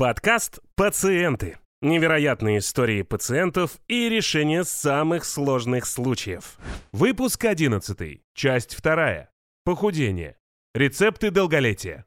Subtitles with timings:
[0.00, 1.58] Подкаст «Пациенты».
[1.82, 6.56] Невероятные истории пациентов и решение самых сложных случаев.
[6.90, 8.22] Выпуск 11.
[8.34, 9.28] Часть 2.
[9.62, 10.38] Похудение.
[10.74, 12.06] Рецепты долголетия.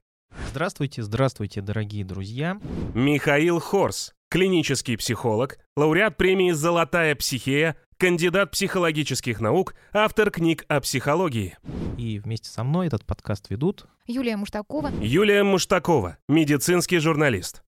[0.50, 2.60] Здравствуйте, здравствуйте, дорогие друзья.
[2.96, 11.58] Михаил Хорс, клинический психолог, лауреат премии «Золотая психея», кандидат психологических наук, автор книг о психологии.
[11.98, 14.92] И вместе со мной этот подкаст ведут Юлия Муштакова.
[15.00, 17.64] Юлия Муштакова, медицинский журналист.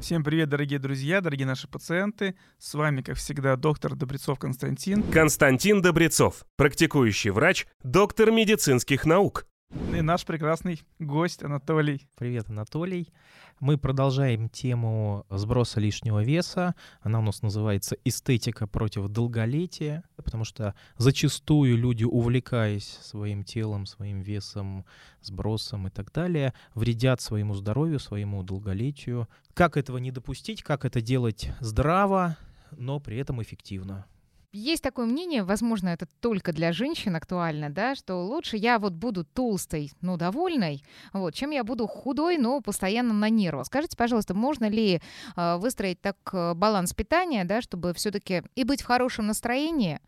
[0.00, 2.36] Всем привет, дорогие друзья, дорогие наши пациенты.
[2.58, 5.02] С вами, как всегда, доктор Добрецов Константин.
[5.02, 9.44] Константин Добрецов, практикующий врач, доктор медицинских наук.
[9.72, 12.08] И наш прекрасный гость Анатолий.
[12.16, 13.12] Привет, Анатолий.
[13.60, 16.74] Мы продолжаем тему сброса лишнего веса.
[17.02, 24.22] Она у нас называется «Эстетика против долголетия», потому что зачастую люди, увлекаясь своим телом, своим
[24.22, 24.86] весом,
[25.20, 29.28] сбросом и так далее, вредят своему здоровью, своему долголетию.
[29.54, 32.36] Как этого не допустить, как это делать здраво,
[32.72, 34.06] но при этом эффективно?
[34.52, 39.24] Есть такое мнение, возможно, это только для женщин актуально, да, что лучше я вот буду
[39.24, 43.66] толстой, но довольной, вот, чем я буду худой, но постоянно на нервах.
[43.66, 45.00] Скажите, пожалуйста, можно ли
[45.36, 50.00] э, выстроить так э, баланс питания, да, чтобы все-таки и быть в хорошем настроении,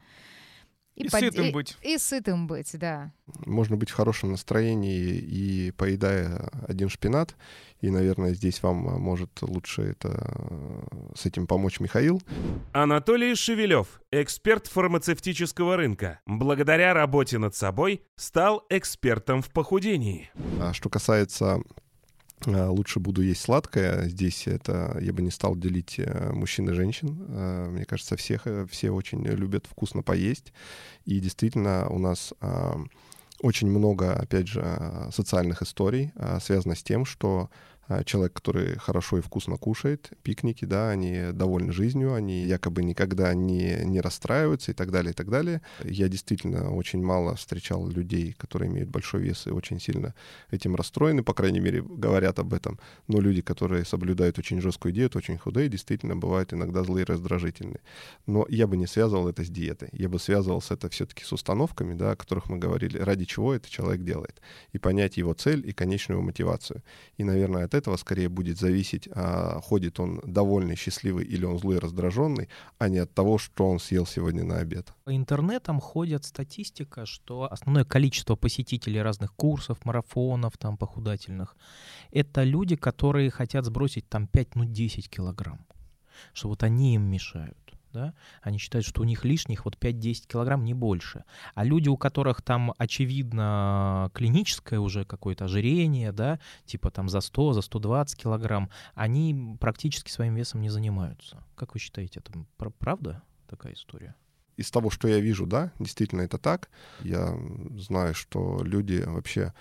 [0.94, 1.76] И сытым и- быть.
[1.82, 3.12] И сытым быть, да.
[3.46, 7.34] Можно быть в хорошем настроении и поедая один шпинат.
[7.80, 10.82] И, наверное, здесь вам а, может лучше это э,
[11.16, 12.22] с этим помочь Михаил.
[12.72, 16.20] Анатолий Шевелев, эксперт фармацевтического рынка.
[16.26, 20.30] Благодаря работе над собой стал экспертом в похудении.
[20.60, 21.60] А что касается
[22.46, 27.26] лучше буду есть сладкое, здесь это я бы не стал делить э, мужчин и женщин.
[27.28, 30.52] А, Мне кажется, всех, э, все очень любят вкусно поесть.
[31.04, 32.32] И действительно у нас
[33.40, 37.50] очень много, опять же, социальных историй связано с тем, что
[38.04, 43.84] человек, который хорошо и вкусно кушает, пикники, да, они довольны жизнью, они якобы никогда не,
[43.84, 45.62] не расстраиваются и так далее, и так далее.
[45.84, 50.14] Я действительно очень мало встречал людей, которые имеют большой вес и очень сильно
[50.50, 52.78] этим расстроены, по крайней мере, говорят об этом.
[53.08, 57.80] Но люди, которые соблюдают очень жесткую диету, очень худые, действительно бывают иногда злые и раздражительные.
[58.26, 59.88] Но я бы не связывал это с диетой.
[59.92, 63.68] Я бы связывал это все-таки с установками, да, о которых мы говорили, ради чего это
[63.68, 64.40] человек делает.
[64.72, 66.82] И понять его цель и конечную мотивацию.
[67.16, 71.78] И, наверное, от этого скорее будет зависеть, а, ходит он довольный, счастливый или он злой,
[71.78, 74.92] раздраженный, а не от того, что он съел сегодня на обед.
[75.04, 81.56] По интернетам ходит статистика, что основное количество посетителей разных курсов, марафонов там похудательных,
[82.10, 85.66] это люди, которые хотят сбросить там 5, ну 10 килограмм.
[86.34, 87.71] Что вот они им мешают.
[87.92, 88.14] Да?
[88.40, 91.24] Они считают, что у них лишних вот 5-10 килограмм, не больше.
[91.54, 97.52] А люди, у которых там, очевидно, клиническое уже какое-то ожирение, да, типа там за 100,
[97.52, 101.44] за 120 килограмм, они практически своим весом не занимаются.
[101.54, 104.14] Как вы считаете, это пр- правда такая история?
[104.56, 106.70] Из того, что я вижу, да, действительно это так.
[107.00, 107.34] Я
[107.76, 109.54] знаю, что люди вообще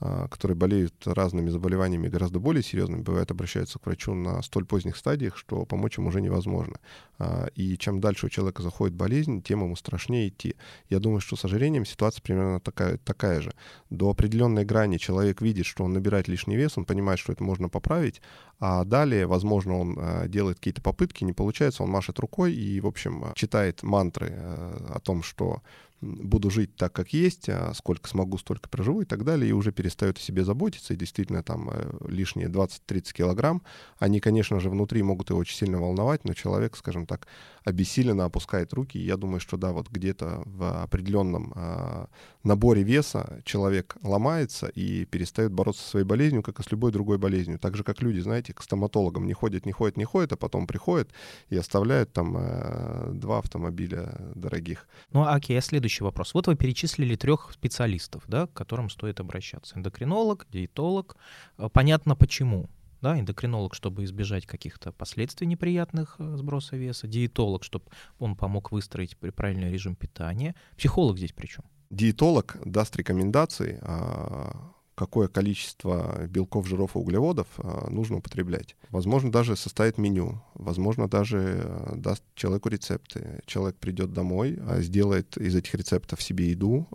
[0.00, 5.36] которые болеют разными заболеваниями гораздо более серьезными, бывает, обращаются к врачу на столь поздних стадиях,
[5.36, 6.76] что помочь им уже невозможно.
[7.18, 10.56] А, И чем дальше у человека заходит болезнь, тем ему страшнее идти.
[10.88, 13.52] Я думаю, что с ожирением ситуация примерно такая, такая же.
[13.90, 17.68] До определенной грани человек видит, что он набирает лишний вес, он понимает, что это можно
[17.68, 18.22] поправить,
[18.58, 22.86] а далее, возможно, он а, делает какие-то попытки, не получается, он машет рукой и, в
[22.86, 25.62] общем, а, читает мантры а, о том, что
[26.00, 29.72] буду жить так, как есть, а сколько смогу, столько проживу и так далее, и уже
[29.72, 33.62] перестает о себе заботиться, и действительно там э, лишние 20-30 килограмм,
[33.98, 37.26] они, конечно же, внутри могут его очень сильно волновать, но человек, скажем так,
[37.64, 42.08] обессиленно опускает руки, и я думаю, что да, вот где-то в определенном а,
[42.42, 47.18] наборе веса человек ломается и перестает бороться со своей болезнью, как и с любой другой
[47.18, 47.58] болезнью.
[47.58, 50.66] Так же, как люди, знаете, к стоматологам не ходят, не ходят, не ходят, а потом
[50.66, 51.10] приходят
[51.50, 54.88] и оставляют там э, два автомобиля дорогих.
[55.12, 56.34] Ну, окей, а следующий вопрос.
[56.34, 59.76] Вот вы перечислили трех специалистов, да, к которым стоит обращаться.
[59.76, 61.16] Эндокринолог, диетолог.
[61.58, 62.68] Э, Понятно почему.
[63.02, 67.08] Да, эндокринолог, чтобы избежать каких-то последствий неприятных э, сброса веса.
[67.08, 67.84] Диетолог, чтобы
[68.18, 70.54] он помог выстроить правильный режим питания.
[70.76, 71.64] Психолог здесь при чем?
[71.90, 78.76] Диетолог даст рекомендации, а, какое количество белков, жиров и углеводов а, нужно употреблять.
[78.90, 83.40] Возможно, даже составит меню, возможно, даже а, даст человеку рецепты.
[83.46, 86.86] Человек придет домой, а, сделает из этих рецептов себе еду,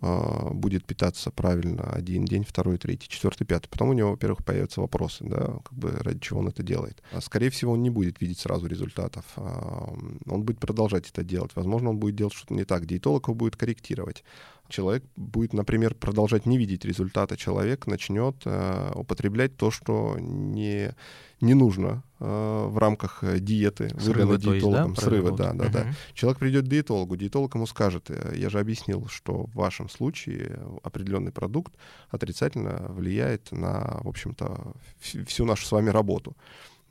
[0.52, 3.70] будет питаться правильно один день, второй, третий, четвертый, пятый.
[3.70, 7.02] Потом у него, во-первых, появятся вопросы, да, как бы ради чего он это делает.
[7.12, 9.26] А, Скорее всего, он не будет видеть сразу результатов.
[9.36, 11.52] Он будет продолжать это делать.
[11.56, 12.86] Возможно, он будет делать что-то не так.
[12.86, 14.24] Диетолог его будет корректировать.
[14.68, 17.38] Человек будет, например, продолжать не видеть результата.
[17.38, 20.94] Человек начнет э, употреблять то, что не,
[21.42, 24.96] не нужно э, в рамках э, диеты, Срывы, то есть, да, диетологом.
[24.96, 25.84] Срывы, да, да, да.
[25.84, 25.96] Мгм.
[26.14, 30.60] Человек придет к диетологу, диетолог ему скажет, э, я же объяснил, что в вашем случае
[30.84, 31.74] определенный продукт
[32.10, 36.36] отрицательно влияет на, в общем-то, вс- всю нашу с вами работу.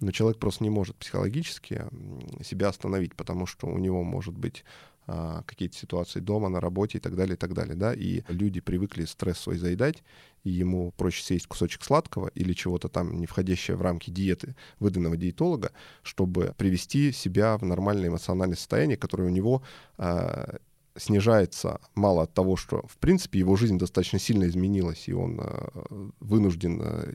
[0.01, 1.85] Но человек просто не может психологически
[2.43, 4.65] себя остановить, потому что у него может быть
[5.07, 9.05] какие-то ситуации дома, на работе и так далее, и так далее, да, и люди привыкли
[9.05, 10.03] стресс свой заедать,
[10.45, 15.17] и ему проще съесть кусочек сладкого или чего-то там, не входящее в рамки диеты выданного
[15.17, 15.73] диетолога,
[16.03, 19.63] чтобы привести себя в нормальное эмоциональное состояние, которое у него
[19.97, 20.57] а,
[20.97, 25.69] снижается мало от того, что, в принципе, его жизнь достаточно сильно изменилась, и он э,
[26.21, 27.15] вынужден э,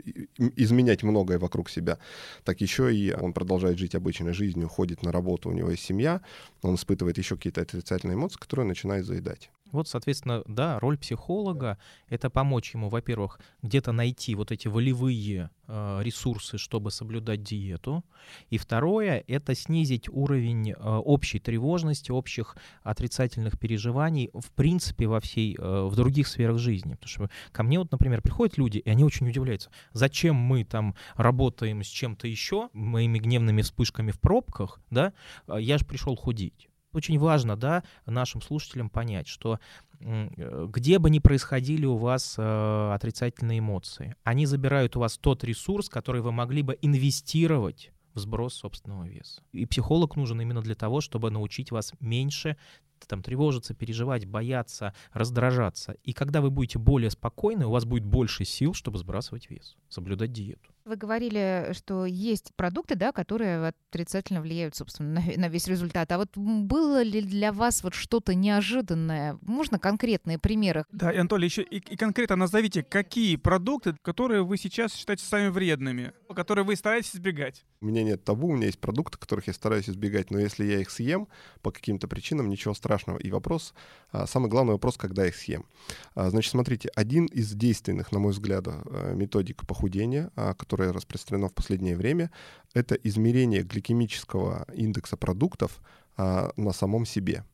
[0.55, 1.97] изменять многое вокруг себя,
[2.43, 6.21] так еще и он продолжает жить обычной жизнью, ходит на работу, у него есть семья,
[6.61, 9.49] он испытывает еще какие-то отрицательные эмоции, которые начинает заедать.
[9.71, 11.77] Вот, соответственно, да, роль психолога—
[12.09, 18.03] это помочь ему, во-первых, где-то найти вот эти волевые э, ресурсы, чтобы соблюдать диету.
[18.49, 25.55] И второе— это снизить уровень э, общей тревожности, общих отрицательных переживаний, в принципе, во всей,
[25.55, 26.95] э, в других сферах жизни.
[26.95, 30.95] Потому что ко мне вот, например, приходят люди, и они очень удивляются, зачем мы там
[31.15, 35.13] работаем с чем-то еще, моими гневными вспышками в пробках, да,
[35.47, 36.68] А я же пришел худеть.
[36.93, 39.59] Очень важно, да, нашим слушателям понять, что
[39.99, 45.43] э, где бы ни происходили у вас э, отрицательные эмоции, они забирают у вас тот
[45.43, 49.43] ресурс, который вы могли бы инвестировать в сброс собственного веса.
[49.51, 52.57] И психолог нужен именно для того, чтобы научить вас меньше
[53.07, 55.95] там, тревожиться, переживать, бояться, раздражаться.
[56.03, 60.31] И когда вы будете более спокойны, у вас будет больше сил, чтобы сбрасывать вес, соблюдать
[60.31, 60.71] диету.
[60.89, 66.11] Вы говорили, что есть продукты, да, которые отрицательно влияют, собственно, на, на весь результат.
[66.11, 69.37] А вот было ли для вас вот что-то неожиданное?
[69.43, 70.85] Можно конкретные примеры?
[70.91, 75.49] Да, и, Анатолий, еще и, и конкретно назовите, какие продукты, которые вы сейчас считаете самыми
[75.49, 77.65] вредными, которые вы стараетесь избегать.
[77.81, 80.81] У меня нет табу, у меня есть продукты, которых я стараюсь избегать, но если я
[80.81, 81.29] их съем
[81.61, 83.17] по каким-то причинам, ничего страшного.
[83.19, 83.73] И вопрос,
[84.11, 85.65] а, самый главный вопрос, когда я их съем.
[86.13, 91.47] А, Значит, смотрите, один из действенных, на мой взгляд, а, методик похудения, а, которое распространено
[91.47, 92.31] в последнее время,
[92.73, 95.79] это измерение гликемического индекса продуктов
[96.17, 97.45] на самом себе.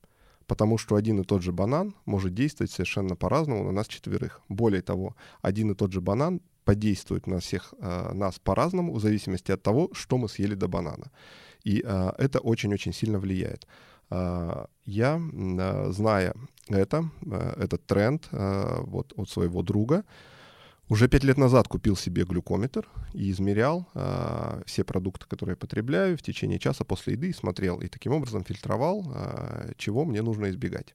[0.48, 4.42] Потому что один и тот же банан может действовать совершенно по-разному на нас четверых.
[4.50, 9.54] Более того, один и тот же банан подействует на всех э, нас по-разному в зависимости
[9.54, 11.12] от того, что мы съели до банана.
[11.64, 13.68] И э, это очень-очень сильно влияет.
[14.10, 16.34] Э, я, э, зная
[16.70, 20.04] это, э, этот тренд э, вот от своего друга,
[20.90, 26.16] уже пять лет назад купил себе глюкометр и измерял э, все продукты, которые я потребляю
[26.18, 30.50] в течение часа после еды, и смотрел, и таким образом фильтровал, э, чего мне нужно
[30.50, 30.94] избегать.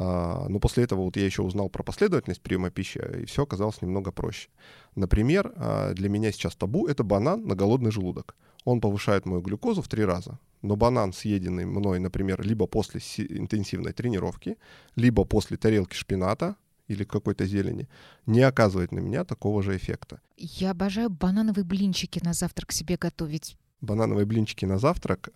[0.00, 3.82] А, Но после этого вот я еще узнал про последовательность приема пищи, и все оказалось
[3.82, 4.48] немного проще.
[4.94, 8.36] Например, а, для меня сейчас табу— это банан на голодный желудок.
[8.64, 10.38] Он повышает мою глюкозу в три раза.
[10.62, 14.56] Но банан, съеденный мной, например, либо после си- интенсивной тренировки,
[14.96, 16.54] либо после тарелки шпината
[16.86, 17.88] или какой-то зелени,
[18.26, 20.20] не оказывает на меня такого же эффекта.
[20.36, 23.56] Я обожаю банановые блинчики на завтрак себе готовить.
[23.80, 25.30] Банановые блинчики на завтрак,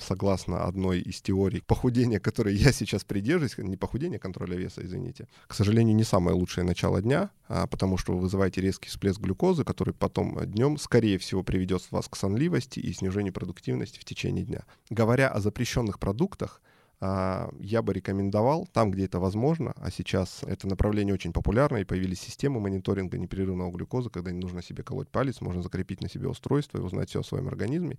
[0.00, 5.54] согласно одной из теорий похудения, которой я сейчас придерживаюсь, не похудения, контроля веса, извините, к
[5.54, 9.94] сожалению, не самое лучшее начало дня, а, потому что вы вызываете резкий всплеск глюкозы, который
[9.94, 14.64] потом днем, скорее всего, приведет вас к сонливости и снижению продуктивности в течение дня.
[14.90, 16.60] Говоря о запрещенных продуктах,
[17.00, 22.20] я бы рекомендовал там, где это возможно, а сейчас это направление очень популярно, и появились
[22.20, 26.78] системы мониторинга непрерывного глюкозы, когда не нужно себе колоть палец, можно закрепить на себе устройство
[26.78, 27.98] и узнать все о своем организме,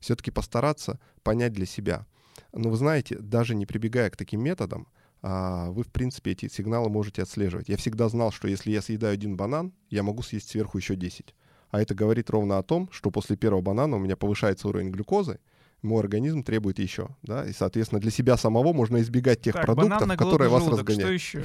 [0.00, 2.06] все-таки постараться понять для себя.
[2.52, 4.88] Но вы знаете, даже не прибегая к таким методам,
[5.22, 7.70] а, вы, в принципе, эти сигналы можете отслеживать.
[7.70, 11.34] Я всегда знал, что если я съедаю один банан, я могу съесть сверху еще 10.
[11.70, 15.40] А это говорит ровно о том, что после первого банана у меня повышается уровень глюкозы,
[15.84, 20.00] мой организм требует еще, да, и, соответственно, для себя самого можно избегать тех так, продуктов,
[20.00, 21.20] банан на которые вас желудок, Что разгоняют.
[21.20, 21.44] еще?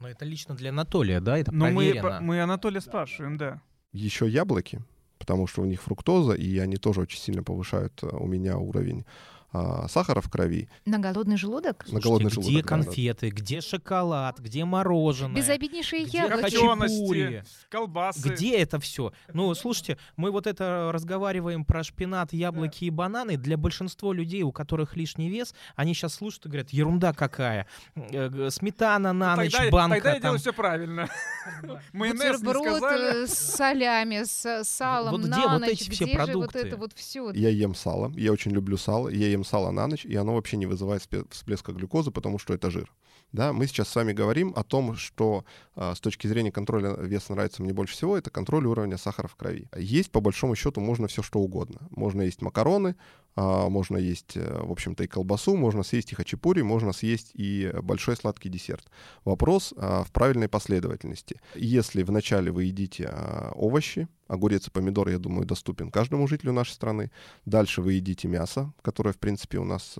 [0.00, 2.20] Но это лично для Анатолия, да, это Ну, мы, проверено.
[2.20, 3.60] мы Анатолия спрашиваем, да.
[3.92, 4.80] Еще яблоки,
[5.18, 9.04] потому что у них фруктоза, и они тоже очень сильно повышают э, у меня уровень
[9.52, 10.68] а, сахара в крови.
[10.86, 11.84] На голодный желудок?
[11.88, 12.82] На голодный где желудок, да, да.
[12.82, 15.36] конфеты, где шоколад, где мороженое?
[15.36, 17.44] Безобиднейшие Где яблоки.
[17.68, 18.28] колбасы.
[18.28, 19.12] Где это все?
[19.32, 23.36] Ну, слушайте, мы вот это разговариваем про шпинат, яблоки и бананы.
[23.36, 27.66] Для большинства людей, у которых лишний вес, они сейчас слушают и говорят, ерунда какая.
[27.94, 30.22] Э, Сметана на Ну, ночь, тогда, банка тогда я там.
[30.22, 31.08] делаю все правильно.
[31.92, 35.70] Майонез не Бутерброд э, с солями, с салом Вот где на вот ночь.
[35.70, 36.58] эти все где вот продукты?
[36.60, 37.30] это вот все?
[37.32, 40.34] Я ем сало, я очень люблю сало, я ем ем сало на ночь, и оно
[40.34, 42.92] вообще не вызывает всплеска глюкозы, потому что это жир.
[43.32, 45.44] Да, мы сейчас с вами говорим о том, что
[45.74, 49.36] э, с точки зрения контроля веса нравится мне больше всего, это контроль уровня сахара в
[49.36, 49.68] крови.
[49.74, 51.80] Есть, по большому счету, можно все что угодно.
[51.90, 52.94] Можно есть макароны,
[53.36, 58.16] можно есть, э, в общем-то, и колбасу, можно съесть и хачапури, можно съесть и большой
[58.16, 58.90] сладкий десерт.
[59.24, 61.40] Вопрос а, в правильной последовательности.
[61.54, 66.72] Если вначале вы едите а, овощи, огурец и помидор, я думаю, доступен каждому жителю нашей
[66.72, 67.10] страны.
[67.44, 69.96] Дальше вы едите мясо, которое, в принципе, у нас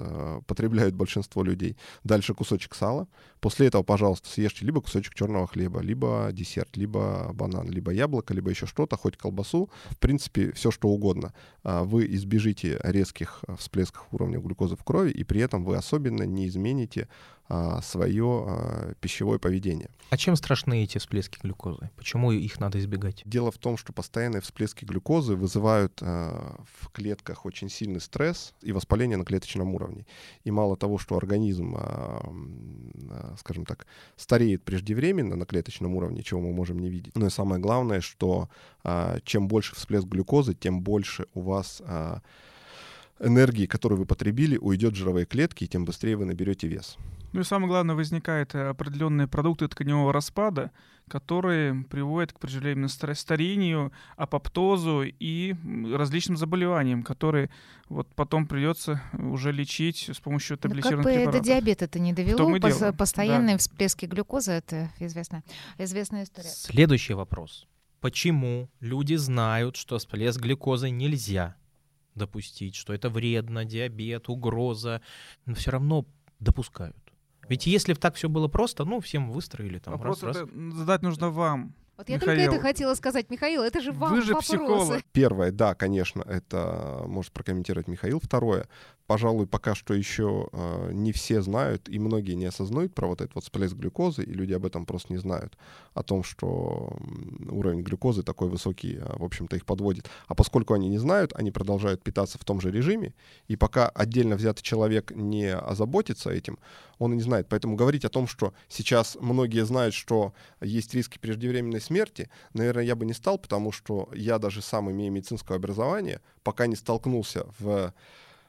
[0.47, 1.77] потребляют большинство людей.
[2.03, 3.09] Дальше кусочек сала.
[3.41, 8.49] После этого, пожалуйста, съешьте либо кусочек черного хлеба, либо десерт, либо банан, либо яблоко, либо
[8.51, 9.69] еще что-то, хоть колбасу.
[9.91, 11.35] В принципе, все что угодно.
[11.63, 16.25] А вы избежите резких э, всплесков уровня глюкозы в крови, и при этом вы особенно
[16.25, 17.09] не измените
[17.55, 19.91] а, свое а, пищевое поведение.
[20.09, 21.91] А чем страшны эти всплески глюкозы?
[21.97, 23.23] Почему их надо избегать?
[23.27, 28.73] Дело в том, что постоянные всплески глюкозы вызывают а, в клетках очень сильный стресс и
[28.73, 30.07] воспаление на клеточном уровне.
[30.45, 31.77] И мало того, что организм,
[33.39, 33.87] скажем так,
[34.17, 38.49] стареет преждевременно на клеточном уровне, чего мы можем не видеть, но и самое главное, что
[39.25, 41.83] чем больше всплеск глюкозы, тем больше у вас
[43.21, 46.97] энергии, которую вы потребили, уйдет в жировые клетки, и тем быстрее вы наберете вес.
[47.33, 50.71] Ну и самое главное, возникают определенные продукты тканевого распада,
[51.09, 55.55] которые приводят к преждевременному старению, апоптозу и
[55.95, 57.51] различным заболеваниям, которые
[57.89, 61.43] вот потом придется уже лечить с помощью таблетированных ну, как бы препаратов.
[61.43, 62.93] до диабета это не довело, пос- дело.
[62.93, 63.59] постоянные да.
[63.59, 65.43] всплески глюкозы, это известная,
[65.79, 66.49] известная история.
[66.49, 67.67] Следующий вопрос.
[68.01, 71.57] Почему люди знают, что всплеск глюкозы нельзя
[72.15, 75.03] допустить, что это вредно, диабет, угроза,
[75.47, 76.07] но все равно
[76.41, 76.97] допускают?
[77.49, 80.49] Ведь если бы так все было просто, ну, всем выстроили там Вопрос раз, раз.
[80.73, 81.75] задать нужно вам.
[82.03, 84.59] Вот я Михаил, только это хотела сказать, Михаил, это же вам Вы же вопросы.
[84.59, 85.03] психолог.
[85.13, 88.21] Первое, да, конечно, это может прокомментировать Михаил.
[88.21, 88.67] Второе,
[89.07, 93.35] пожалуй, пока что еще э, не все знают, и многие не осознают про вот этот
[93.35, 95.57] вот всплеск глюкозы, и люди об этом просто не знают,
[95.95, 96.97] о том, что
[97.49, 100.09] уровень глюкозы такой высокий, э, в общем-то, их подводит.
[100.29, 103.15] А поскольку они не знают, они продолжают питаться в том же режиме,
[103.49, 106.59] и пока отдельно взятый человек не озаботится этим,
[106.99, 107.49] он и не знает.
[107.49, 111.92] Поэтому говорить о том, что сейчас многие знают, что есть риски преждевременной смерти,
[112.55, 116.77] наверное, я бы не стал, потому что я даже сам, имея медицинское образование, пока не
[116.77, 117.93] столкнулся в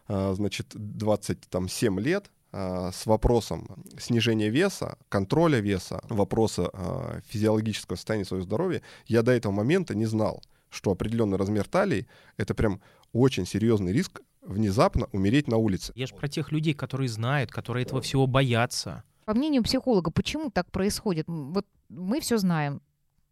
[0.08, 9.22] значит, 27 лет с вопросом снижения веса, контроля веса, вопроса физиологического состояния своего здоровья, я
[9.22, 12.08] до этого момента не знал, что определенный размер талии—
[12.38, 12.82] это прям
[13.12, 15.94] очень серьезный риск внезапно умереть на улице.
[15.96, 19.04] Я же про тех людей, которые знают, которые этого всего боятся.
[19.26, 21.26] По мнению психолога, почему так происходит?
[21.28, 22.82] Вот мы все знаем,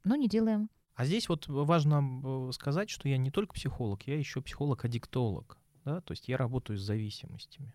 [0.03, 0.69] но не делаем.
[0.95, 5.57] А здесь вот важно сказать, что я не только психолог, я еще психолог-аддиктолог.
[5.85, 6.01] Да?
[6.01, 7.73] То есть я работаю с зависимостями.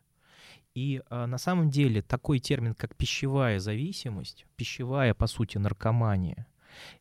[0.75, 6.47] И а, на самом деле такой термин, как пищевая зависимость, пищевая, по сути, наркомания,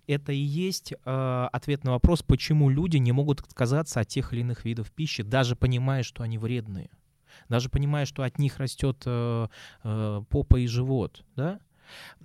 [0.08, 4.40] это и есть э, ответ на вопрос, почему люди не могут отказаться от тех или
[4.40, 6.90] иных видов пищи, даже понимая, что они вредные,
[7.50, 9.48] даже понимая, что от них растет э,
[9.84, 11.26] э, попа и живот.
[11.36, 11.60] Да?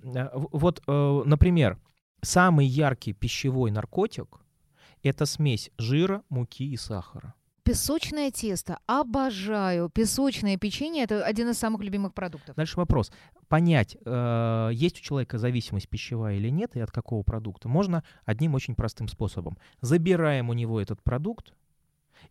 [0.01, 1.77] Вот, э, например,
[2.21, 4.39] самый яркий пищевой наркотик—
[5.03, 7.33] это смесь жира, муки и сахара.
[7.63, 8.79] Песочное тесто.
[8.87, 9.89] Обожаю.
[9.89, 12.55] Песочное печенье— это один из самых любимых продуктов.
[12.55, 13.11] Дальше вопрос.
[13.49, 18.55] Понять, э, есть у человека зависимость пищевая или нет, и от какого продукта, можно одним
[18.55, 19.57] очень простым способом.
[19.79, 21.53] Забираем у него этот продукт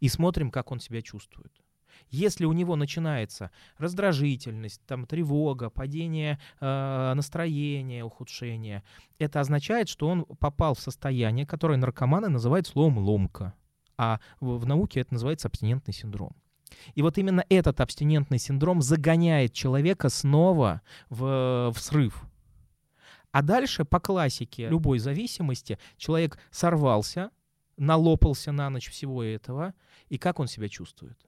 [0.00, 1.52] и смотрим, как он себя чувствует.
[2.08, 8.82] Если у него начинается раздражительность, там, тревога, падение э, настроения, ухудшение,
[9.18, 13.54] это означает, что он попал в состояние, которое наркоманы называют словом «ломка»
[14.00, 16.34] а в, в науке это называется абстинентный синдром.
[16.94, 20.80] И вот именно этот абстинентный синдром загоняет человека снова
[21.10, 22.24] в, в срыв.
[23.30, 27.30] А дальше по классике любой зависимости человек сорвался,
[27.76, 29.74] налопался на ночь всего этого,
[30.08, 31.18] и как он себя чувствует?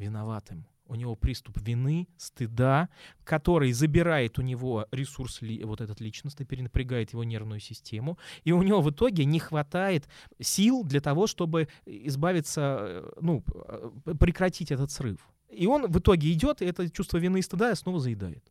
[0.00, 2.88] Виноватым у него приступ вины, стыда,
[3.22, 8.80] который забирает у него ресурс вот этот личностный, перенапрягает его нервную систему, и у него
[8.80, 10.08] в итоге не хватает
[10.40, 15.18] сил для того, чтобы избавиться, э, ну, э, прекратить этот срыв.
[15.48, 18.50] И он в итоге идет, и это чувство вины и стыда снова заедает.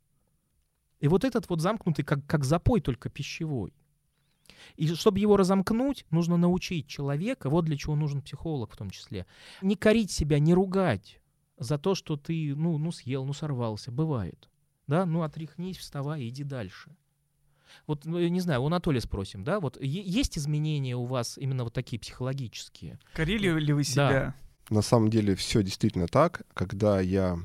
[1.01, 3.73] И вот этот вот замкнутый, как, как запой, только пищевой.
[4.77, 9.25] И чтобы его разомкнуть, нужно научить человека, вот для чего нужен психолог в том числе,
[9.61, 11.18] не корить себя, не ругать,
[11.59, 14.49] за то, что ты, ну, ну съел, ну сорвался, бывает.
[14.87, 16.95] Да, ну отряхнись, вставай, иди дальше.
[17.85, 21.73] Вот, ну, не знаю, у Анатолия спросим, да, вот есть изменения у вас именно вот
[21.73, 22.99] такие психологические?
[23.13, 24.09] Корили ли вы себя?
[24.09, 24.35] Да.
[24.69, 26.43] На самом деле все действительно так.
[26.53, 27.39] Когда я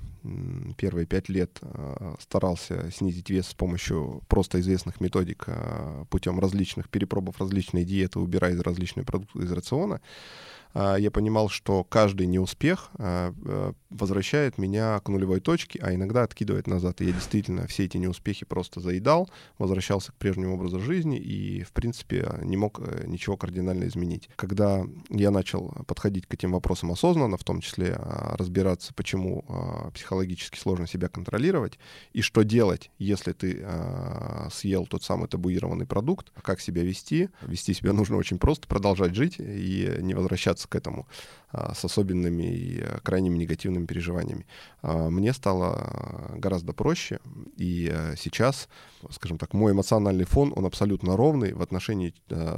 [0.77, 6.89] первые пять лет э, старался снизить вес с помощью просто известных методик э, путем различных
[6.89, 10.01] перепробов различные диеты, убирая различные продукты из рациона,
[10.75, 16.67] я понимал, что каждый неуспех а, э, возвращает меня к нулевой точке, а иногда откидывает
[16.67, 17.01] назад.
[17.01, 21.73] И я действительно все эти неуспехи просто заедал, возвращался к прежнему образу жизни и, в
[21.73, 24.29] принципе, не мог э, ничего кардинально изменить.
[24.37, 29.45] Когда я начал подходить к этим вопросам осознанно, в том числе а, разбираться, почему
[29.95, 31.79] психологически сложно себя контролировать,
[32.13, 33.65] и что делать, если ты
[34.51, 37.29] съел тот самый табуированный продукт, как себя вести.
[37.43, 41.07] Вести себя нужно очень просто, продолжать жить и не возвращаться к этому
[41.75, 44.47] с особенными и а, крайними негативными переживаниями.
[44.83, 47.19] А, мне стало гораздо проще,
[47.57, 48.69] и сейчас,
[49.11, 52.15] скажем так, мой эмоциональный фон, он абсолютно ровный в отношении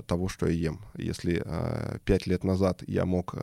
[0.06, 0.80] того, что я ем.
[0.96, 1.44] Если
[2.04, 3.34] пять лет назад я мог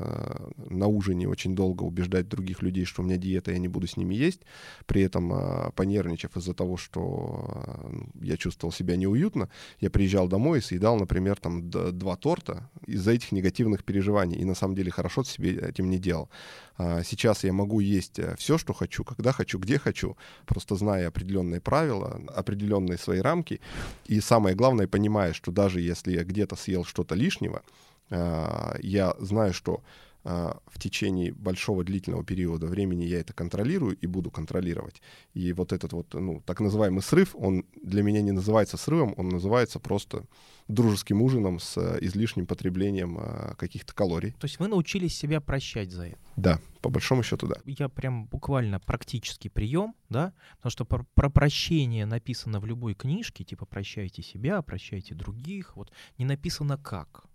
[0.57, 3.97] на ужине очень долго убеждать других людей, что у меня диета, я не буду с
[3.97, 4.41] ними есть,
[4.85, 10.61] при этом понервничав из-за того, что ну, я чувствовал себя неуютно, я приезжал домой и
[10.61, 15.42] съедал, например, там два торта из-за этих негативных переживаний, и на самом деле хорошо себя
[15.43, 16.29] себе этим не делал.
[16.77, 21.07] А, сейчас я могу есть э, все, что хочу, когда хочу, где хочу, просто зная
[21.07, 23.59] определенные правила, определенные свои рамки.
[24.05, 27.61] И самое главное, понимая, что даже если я где-то съел что-то лишнего,
[28.09, 29.81] а, я знаю, что
[30.23, 35.01] в течение большого длительного периода времени я это контролирую и буду контролировать.
[35.33, 39.29] И вот этот вот, ну, так называемый срыв, он для меня не называется срывом, он
[39.29, 40.25] называется просто
[40.67, 44.31] дружеским ужином с э, излишним потреблением а, каких-то калорий.
[44.39, 46.17] То есть вы научились себя прощать за это?
[46.35, 47.55] Да, по большому счету, да.
[47.65, 53.43] Я прям буквально практический прием, да, потому что про, про прощение написано в любой книжке,
[53.43, 57.25] типа прощайте себя, прощайте других, вот не написано как.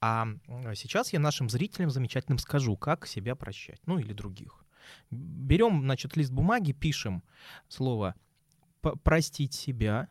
[0.00, 0.28] А
[0.74, 4.64] сейчас я нашим зрителям замечательным скажу, как себя прощать, ну или других.
[5.10, 7.22] Берем, значит, лист бумаги, пишем
[7.68, 8.14] слово
[9.02, 10.08] «простить себя»,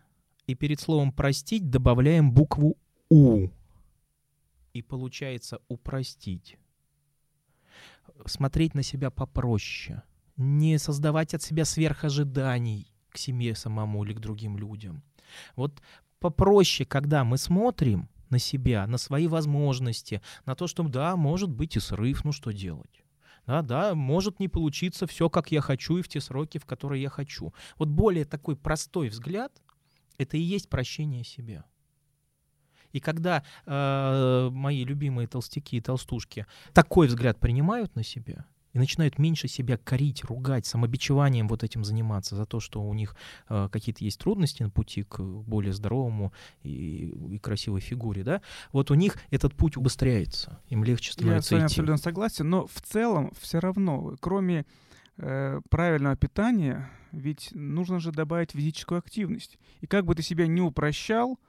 [0.48, 2.78] и перед словом «простить» добавляем букву
[3.10, 3.48] «у».
[4.74, 6.58] И получается «упростить».
[8.26, 10.04] Смотреть на себя попроще.
[10.38, 15.04] Не создавать от себя сверхожиданий к себе самому или к другим людям.
[15.56, 15.82] Вот
[16.20, 21.76] попроще, когда мы смотрим— на себя, на свои возможности, на то, что да, может быть
[21.76, 23.04] и срыв, ну что делать.
[23.46, 27.02] Да, да, может не получиться все, как я хочу, и в те сроки, в которые
[27.02, 27.54] я хочу.
[27.78, 29.52] Вот более такой простой взгляд—
[30.18, 31.64] это и есть прощение себя.
[32.92, 39.18] И когда э, мои любимые толстяки и толстушки такой взгляд принимают на себя, и начинают
[39.18, 43.16] меньше себя корить, ругать, самобичеванием вот этим заниматься за то, что у них
[43.48, 48.42] э, какие-то есть трудности на пути к более здоровому и, и красивой фигуре, да,
[48.74, 51.74] вот у них этот путь убыстряется, им легче становится Я с вами идти.
[51.74, 54.66] абсолютно согласен, но в целом все равно, кроме
[55.18, 59.58] э, правильного питания, ведь нужно же добавить физическую активность.
[59.80, 61.40] И как бы ты себя не упрощал,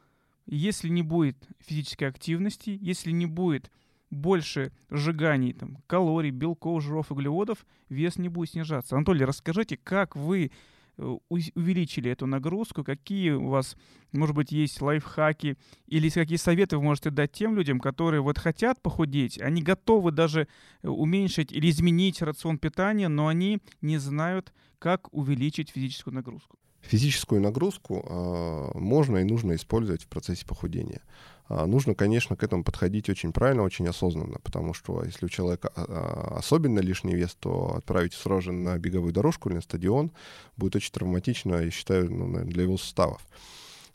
[0.46, 3.72] если не будет физической активности, если не будет
[4.10, 8.96] больше сжиганий там, калорий, белков, жиров, углеводов, вес не будет снижаться.
[8.96, 10.50] Анатолий, расскажите, как вы
[10.96, 13.76] э, увеличили эту нагрузку, какие у вас,
[14.12, 18.80] может быть, есть лайфхаки или какие советы вы можете дать тем людям, которые вот хотят
[18.80, 20.48] похудеть, они готовы даже
[20.82, 26.58] э, уменьшить или изменить рацион питания, но они не знают, как увеличить физическую нагрузку.
[26.82, 31.00] Физическую нагрузку э, можно и нужно использовать в процессе похудения.
[31.48, 35.72] Э, нужно, конечно, к этому подходить очень правильно, очень осознанно, потому что если у человека
[35.74, 40.12] э, особенно лишний вес, то отправить сразу на беговую дорожку или на стадион
[40.56, 43.26] будет очень травматично, я считаю, ну, наверное, для его суставов.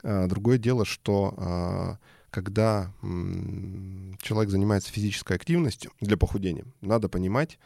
[0.03, 1.99] Другое дело, что
[2.31, 2.91] когда
[4.19, 7.59] человек занимается физической активностью для похудения, надо понимать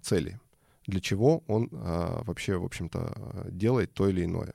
[0.00, 0.40] цели
[0.86, 4.54] для чего он а, вообще, в общем-то, делает то или иное.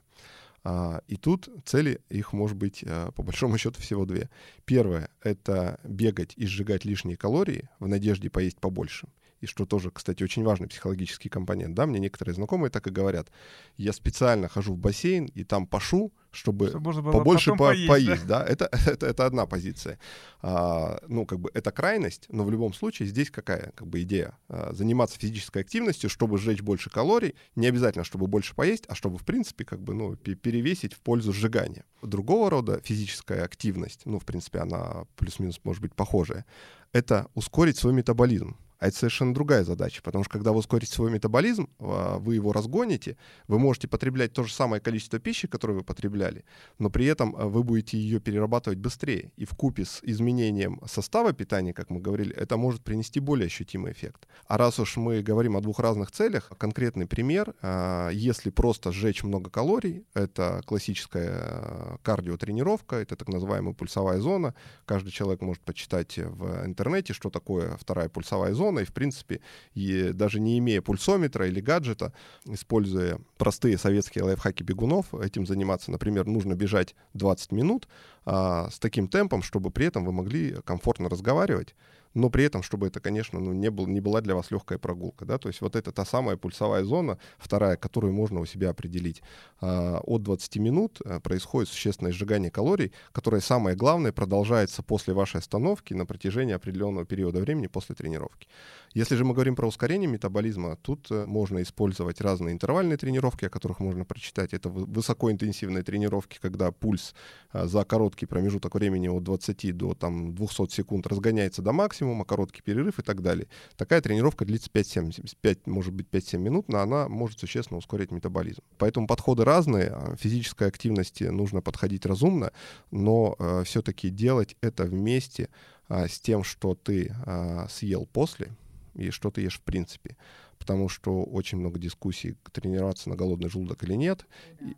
[0.68, 4.28] А, и тут цели, их может быть а, по большому счету всего две.
[4.64, 9.06] Первое— это бегать и сжигать лишние калории в надежде поесть побольше.
[9.40, 11.74] И что тоже, кстати, очень важный психологический компонент.
[11.74, 13.28] Да, мне некоторые знакомые так и говорят.
[13.76, 17.88] Я специально хожу в бассейн и там пашу, чтобы, чтобы можно было побольше по поесть.
[17.88, 18.44] поесть да?
[18.44, 18.46] Да?
[18.46, 19.98] Это, это, это одна позиция.
[20.40, 24.38] А, ну, как бы это крайность, но в любом случае здесь какая как бы идея?
[24.48, 29.18] А, заниматься физической активностью, чтобы сжечь больше калорий, не обязательно, чтобы больше поесть, а чтобы,
[29.18, 31.84] в принципе, как бы, ну, перевесить в пользу сжигания.
[32.02, 36.44] Другого рода физическая активность, ну, в принципе, она плюс-минус может быть похожая,
[36.92, 38.56] это ускорить свой метаболизм.
[38.78, 42.52] А это совершенно другая задача, потому что когда вы ускорите свой метаболизм, а, вы его
[42.52, 43.16] разгоните,
[43.48, 46.44] вы можете потреблять то же самое количество пищи, которое вы потребляли,
[46.78, 49.32] но при этом а, вы будете ее перерабатывать быстрее.
[49.36, 53.92] И в купе с изменением состава питания, как мы говорили, это может принести более ощутимый
[53.92, 54.26] эффект.
[54.46, 59.24] А раз уж мы говорим о двух разных целях, конкретный пример, а, если просто сжечь
[59.24, 64.54] много калорий, это классическая кардиотренировка, это так называемая пульсовая зона.
[64.84, 69.40] Каждый человек может почитать в интернете, что такое вторая пульсовая зона, телефона, и, в принципе,
[69.74, 72.12] и даже не имея пульсометра или гаджета,
[72.44, 75.90] используя простые советские лайфхаки бегунов, этим заниматься.
[75.90, 77.88] Например, нужно бежать 20 минут
[78.24, 81.74] а, с таким темпом, чтобы при этом вы могли комфортно разговаривать,
[82.16, 85.26] но при этом, чтобы это, конечно, ну, не, был, не была для вас легкая прогулка.
[85.26, 85.36] Да?
[85.36, 89.22] То есть вот это та самая пульсовая зона, вторая, которую можно у себя определить.
[89.60, 95.40] А, от 20 минут а, происходит существенное сжигание калорий, которое, самое главное, продолжается после вашей
[95.40, 98.48] остановки на протяжении определенного периода времени после тренировки.
[98.96, 103.50] Если же мы говорим про ускорение метаболизма, тут э, можно использовать разные интервальные тренировки, о
[103.50, 104.54] которых можно прочитать.
[104.54, 107.14] Это высокоинтенсивные тренировки, когда пульс
[107.50, 112.62] а, за короткий промежуток времени от 20 до там, 200 секунд разгоняется до максимума, короткий
[112.62, 113.48] перерыв и так далее.
[113.76, 118.62] Такая тренировка длится 5-7, 5, может быть 5-7 минут, но она может существенно ускорить метаболизм.
[118.78, 119.88] Поэтому подходы разные.
[119.88, 122.52] А, физической активности нужно подходить разумно,
[122.90, 125.48] но э, все-таки делать это вместе
[125.88, 128.50] э, с тем, что ты э, съел после,
[128.94, 130.16] и что ты ешь в принципе.
[130.58, 134.26] Потому что очень много дискуссий, тренироваться на голодный желудок или нет.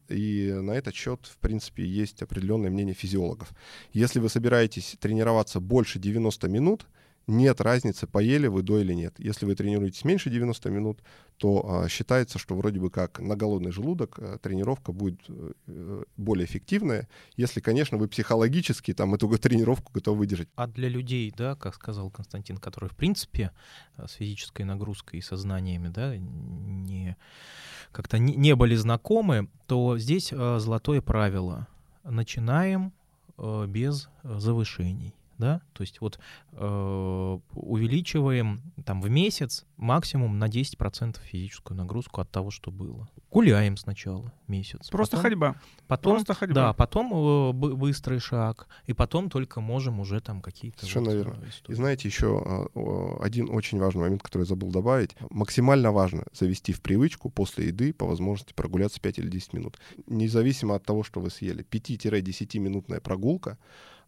[0.09, 3.51] И, и на этот счет, в принципе, есть определенное мнение физиологов.
[3.93, 6.87] Если вы собираетесь тренироваться больше 90 минут,
[7.29, 9.15] нет разницы, поели вы до или нет.
[9.19, 11.03] Если вы тренируетесь меньше 90 минут,
[11.37, 16.47] то а, считается, что вроде бы как на голодный желудок а, тренировка будет а, более
[16.47, 20.49] эффективная, если, конечно, вы психологически там эту тренировку готовы выдержать.
[20.57, 23.53] А для людей, да, как сказал Константин, которые, в принципе,
[23.99, 27.17] с физической нагрузкой и сознаниями, да, не,
[27.93, 31.69] как-то не, не были знакомы, то здесь а, золотое правило.
[32.05, 32.93] Начинаем
[33.37, 36.19] а, без завышений да, то есть вот
[36.53, 43.09] э, увеличиваем там в месяц максимум на 10% физическую нагрузку от того, что было.
[43.31, 44.89] Гуляем сначала месяц.
[44.91, 45.57] Просто потом, ходьба.
[45.87, 46.55] Потом, Просто ходьба.
[46.55, 50.81] Да, потом э, быстрый шаг, и потом только можем уже там какие-то...
[50.81, 51.45] Совершенно вот, верно.
[51.49, 51.73] Истории.
[51.73, 55.15] И знаете, еще э, один очень важный момент, который я забыл добавить.
[55.31, 59.79] Максимально важно завести в привычку после еды по возможности прогуляться 5 или 10 минут.
[60.07, 61.65] Независимо от того, что вы съели.
[61.65, 63.57] 5-10 минутная прогулка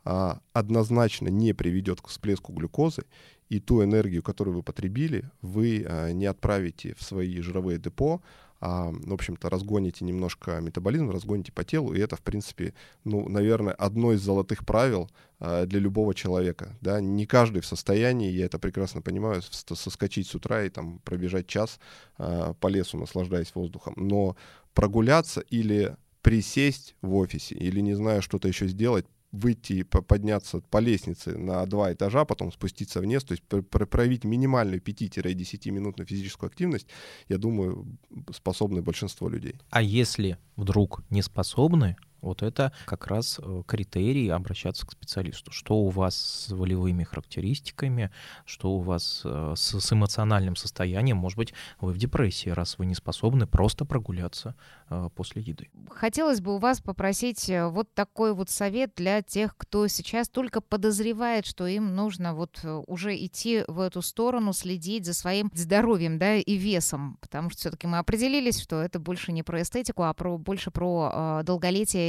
[0.05, 3.05] а, однозначно не приведет к всплеску глюкозы,
[3.49, 8.23] и ту энергию, которую вы потребили, вы а, не отправите в свои жировые депо,
[8.61, 13.73] а, в общем-то, разгоните немножко метаболизм, разгоните по телу, и это, в принципе, ну, наверное,
[13.73, 18.59] одно из золотых правил а, для любого человека, да, не каждый в состоянии, я это
[18.59, 21.81] прекрасно понимаю, соскочить с утра и там пробежать час
[22.19, 24.37] а, по лесу, наслаждаясь воздухом, но
[24.75, 31.39] прогуляться или присесть в офисе или, не знаю, что-то еще сделать, выйти подняться по лестнице
[31.39, 36.89] на два этажа, потом спуститься вниз, то есть проявить минимальную 5-10 минутную физическую активность,
[37.29, 37.87] я думаю,
[38.35, 39.55] способны большинство людей.
[39.71, 45.53] А если вдруг не способны, вот это как раз э, критерий обращаться к специалисту.
[45.53, 48.11] Что у вас с волевыми характеристиками,
[48.45, 51.17] что у вас э, с, с эмоциональным состоянием.
[51.17, 54.55] Может быть, вы в депрессии, раз вы не способны просто прогуляться
[54.89, 55.69] э, после еды.
[55.91, 61.47] Хотелось бы у вас попросить вот такой вот совет для тех, кто сейчас только подозревает,
[61.47, 66.57] что им нужно вот уже идти в эту сторону, следить за своим здоровьем, да, и
[66.57, 70.71] весом, потому что все-таки мы определились, что это больше не про эстетику, а про, больше
[70.71, 71.43] про э,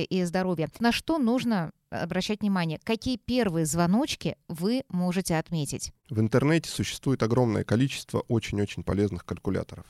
[0.04, 0.70] и здоровья.
[0.80, 2.80] На что нужно обращать внимание?
[2.84, 5.92] Какие первые звоночки вы можете отметить?
[6.10, 9.86] В интернете существует огромное количество очень-очень полезных калькуляторов.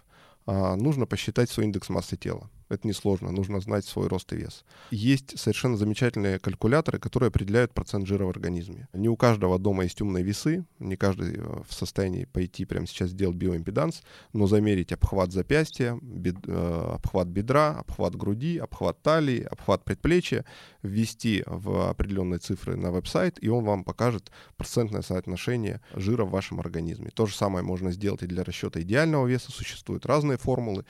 [0.46, 2.50] А, нужно посчитать свой индекс массы тела.
[2.72, 4.64] Это несложно, нужно знать свой рост и вес.
[4.92, 8.88] Есть совершенно замечательные калькуляторы, которые определяют процент жира в организме.
[8.94, 13.10] Не у каждого дома есть умные весы, не каждый э, в состоянии пойти прямо сейчас
[13.10, 19.84] сделать биоимпеданс, но замерить обхват запястья, бед, э, обхват бедра, обхват груди, обхват талии, обхват
[19.84, 20.46] предплечья,
[20.82, 26.62] ввести в определенные цифры на веб-сайт, и он вам покажет процентное соотношение жира в вашем
[26.62, 27.10] организме.
[27.14, 29.52] То же самое можно сделать и для расчета идеального веса.
[29.52, 30.86] Существуют разные формулы,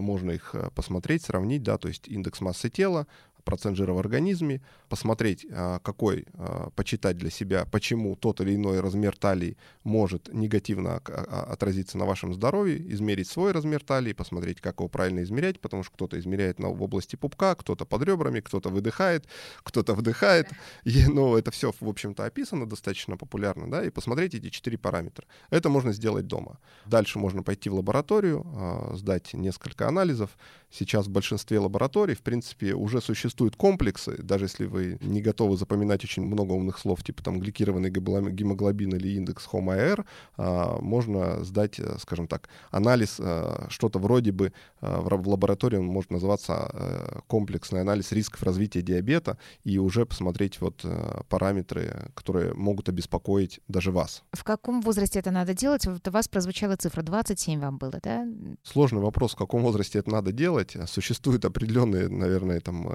[0.00, 3.06] можно их э, посмотреть, сравнить, да, то есть индекс массы тела,
[3.44, 8.80] процент жира в организме, посмотреть, а, какой, а, почитать для себя, почему тот или иной
[8.80, 14.88] размер талии может негативно отразиться на вашем здоровье, измерить свой размер талии, посмотреть, как его
[14.88, 19.26] правильно измерять, потому что кто-то измеряет в области пупка, кто-то под ребрами, кто-то выдыхает,
[19.62, 20.48] кто-то вдыхает.
[20.84, 25.26] И, ну, это все, в общем-то, описано достаточно популярно, да, и посмотреть эти четыре параметра.
[25.50, 26.58] Это можно сделать дома.
[26.84, 28.46] Дальше можно пойти в лабораторию,
[28.94, 30.30] сдать несколько анализов.
[30.70, 36.04] Сейчас в большинстве лабораторий, в принципе, уже существуют комплексы, даже если вы не готовы запоминать
[36.04, 40.04] очень много умных слов, типа там гликированный гемоглобин или индекс HOMA-R,
[40.36, 45.86] а, можно сдать, э, скажем так, анализ, а, что-то вроде бы а, в лаборатории он
[45.86, 52.54] может называться э, комплексный анализ рисков развития диабета и уже посмотреть вот э, параметры, которые
[52.54, 54.22] могут обеспокоить даже вас.
[54.32, 55.86] В каком возрасте это надо делать?
[55.86, 58.26] Вот у вас прозвучала цифра 27 вам было, да?
[58.62, 60.76] Сложный вопрос, в каком возрасте это надо делать.
[60.86, 62.86] Существуют определенные, наверное, там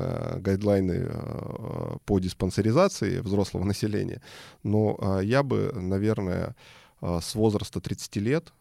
[0.41, 1.09] гайдлайны
[2.05, 4.21] по диспансеризации взрослого населения,
[4.63, 6.55] но я бы, наверное,
[7.01, 8.53] с возраста 30 лет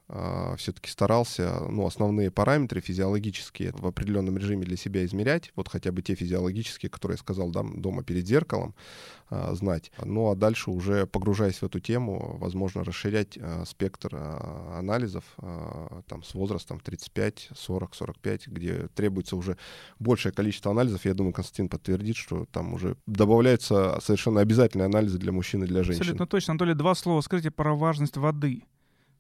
[0.57, 6.03] все-таки старался ну, основные параметры физиологические в определенном режиме для себя измерять, вот хотя бы
[6.03, 8.75] те физиологические, которые я сказал дам, дома перед зеркалом,
[9.31, 9.93] а, знать.
[10.05, 16.03] Ну а дальше уже погружаясь в эту тему, возможно расширять а, спектр а, анализов а,
[16.09, 19.57] там, с возрастом 35, 40, 45, где требуется уже
[20.01, 21.05] большее количество анализов.
[21.05, 25.85] Я думаю, Константин подтвердит, что там уже добавляются совершенно обязательные анализы для мужчин и для
[25.85, 26.03] женщин.
[26.03, 26.53] Абсолютно точно.
[26.53, 28.65] Анатолий, два слова скажите про важность воды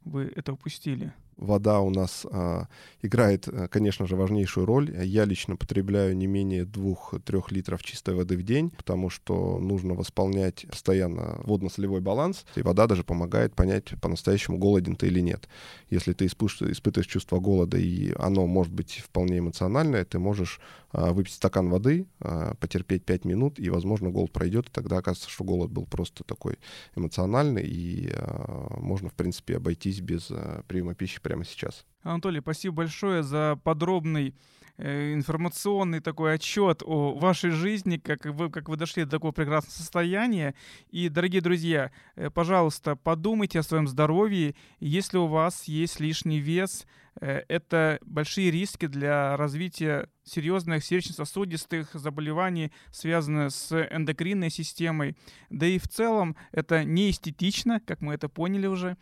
[0.04, 1.12] вы это упустили?
[1.40, 2.66] Вода у нас а,
[3.02, 4.94] играет, э, конечно же, важнейшую роль.
[5.04, 10.66] Я лично потребляю не менее 2-3 литров чистой воды в день, потому что нужно восполнять
[10.68, 15.48] постоянно водно-солевой баланс, и вода даже помогает понять, по-настоящему голоден ты или нет.
[15.88, 20.60] Если ты испытываешь чувство голода, и оно может быть вполне эмоциональное, ты можешь
[20.92, 25.30] а, выпить стакан воды, а, потерпеть 5 минут, и, возможно, голод пройдет, и тогда окажется,
[25.30, 26.58] что голод был просто такой
[26.96, 31.86] эмоциональный, и а, можно, в принципе, обойтись без а, приема пищи прямо сейчас.
[32.02, 34.34] Анатолий, спасибо большое за подробный
[34.78, 39.72] э, информационный такой отчет о вашей жизни, как вы, как вы дошли до такого прекрасного
[39.72, 40.56] состояния.
[40.90, 44.56] И, дорогие друзья, э, пожалуйста, подумайте о своем здоровье.
[44.80, 46.84] Если у вас есть лишний вес,
[47.20, 55.16] э, это большие риски для развития серьезных сердечно-сосудистых заболеваний, связанных с эндокринной системой.
[55.48, 58.96] Да и в целом это не эстетично, как мы это поняли уже.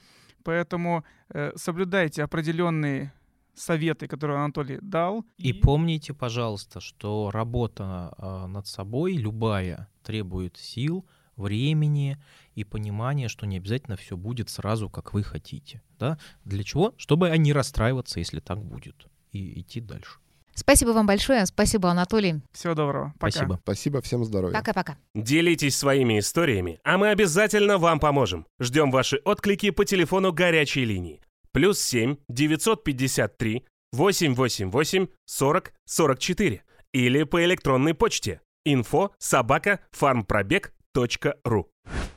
[0.44, 3.12] Поэтому э, соблюдайте определенные
[3.55, 5.24] советы, которые Анатолий дал.
[5.37, 11.05] И, и помните, пожалуйста, что работа э, над собой, любая, требует сил,
[11.37, 12.18] времени
[12.55, 15.83] и понимания, что не обязательно все будет сразу, как вы хотите.
[15.98, 16.18] Да?
[16.44, 16.94] Для чего?
[16.96, 20.18] Чтобы не расстраиваться, если так будет, и идти дальше.
[20.58, 21.46] Спасибо вам большое.
[21.46, 22.42] Спасибо, Анатолий.
[22.52, 23.14] Всего доброго.
[23.20, 23.30] Пока.
[23.30, 23.60] Спасибо.
[23.62, 24.54] Спасибо, всем здоровья.
[24.54, 24.98] Пока-пока.
[25.14, 28.44] Делитесь своими историями, а мы обязательно вам поможем.
[28.58, 31.22] Ждем ваши отклики по телефону горячей линии.
[31.52, 41.70] Плюс 7 953 888 40 44 или по электронной почте info собака farmprobег.ру.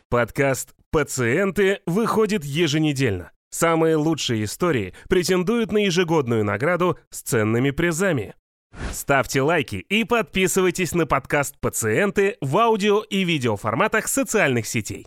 [0.10, 3.32] Подкаст «Пациенты» выходит еженедельно.
[3.52, 8.34] Самые лучшие истории претендуют на ежегодную награду с ценными призами.
[8.92, 15.06] Ставьте лайки и подписывайтесь на подкаст «Пациенты» в аудио и видеоформатах социальных сетей.